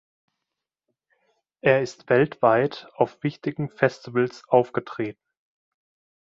[1.61, 5.21] Er ist weltweit auf wichtigen Festivals aufgetreten.